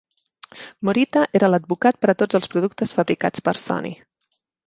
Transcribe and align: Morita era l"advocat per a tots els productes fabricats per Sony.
Morita 0.87 1.25
era 1.39 1.49
l"advocat 1.51 1.99
per 2.05 2.09
a 2.13 2.17
tots 2.23 2.39
els 2.41 2.51
productes 2.55 2.95
fabricats 3.01 3.47
per 3.49 3.57
Sony. 3.67 3.93